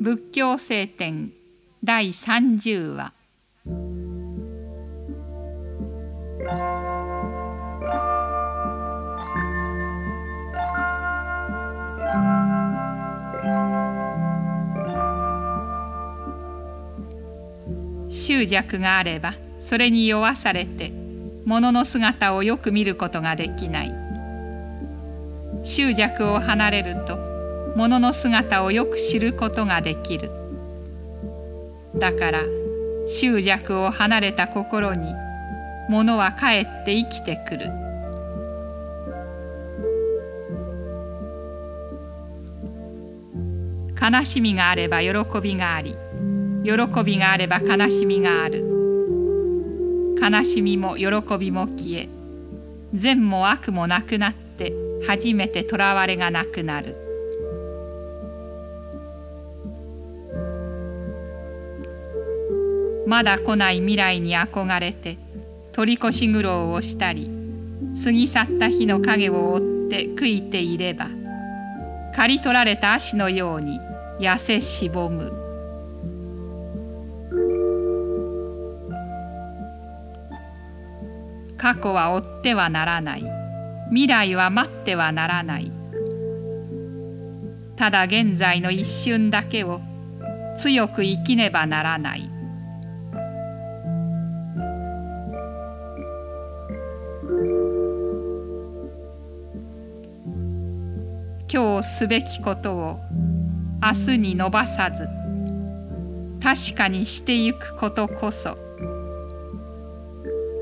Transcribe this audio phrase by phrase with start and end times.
[0.00, 1.32] 仏教聖典
[1.84, 3.12] 第30話。
[18.10, 20.92] 執着があればそれに酔わされて
[21.44, 23.94] 物の姿をよく見ることができない。
[25.64, 27.31] 執着を離れると
[27.74, 30.30] 物の姿をよく知ることができる。
[31.96, 32.42] だから
[33.08, 35.14] 執着を離れた心に
[35.88, 37.70] 物はかえって生きてくる。
[44.00, 45.96] 悲しみがあれば喜びがあり
[46.64, 48.68] 喜びがあれば悲しみがある。
[50.20, 51.06] 悲しみも喜
[51.38, 52.08] びも消え
[52.94, 54.72] 善も悪もなくなって
[55.06, 57.11] 初めてとらわれがなくなる。
[63.06, 65.18] まだ来ない未来に憧れて
[65.72, 67.30] 取り越し苦労をしたり
[68.04, 71.08] 過ぎ去った日の影を追って悔いていれば
[72.14, 73.80] 刈り取られた足のように
[74.20, 75.32] 痩せしぼむ。
[81.56, 83.24] 過去は追ってはならない。
[83.90, 85.72] 未来は待ってはならない。
[87.76, 89.80] ただ現在の一瞬だけを
[90.58, 92.28] 強く生きねばならない。
[101.54, 103.00] 今日すべきことを
[103.82, 105.06] 明日に伸ばさず
[106.42, 108.56] 確かにしてゆくことこそ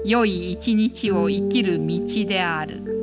[0.05, 3.00] 良い一日を生きる道である。